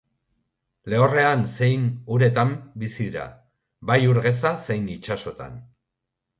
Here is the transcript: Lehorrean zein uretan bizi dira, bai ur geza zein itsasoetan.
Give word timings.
Lehorrean 0.93 1.43
zein 1.57 1.83
uretan 2.15 2.55
bizi 2.85 2.99
dira, 3.11 3.29
bai 3.93 4.01
ur 4.15 4.23
geza 4.27 4.57
zein 4.67 4.93
itsasoetan. 4.99 5.65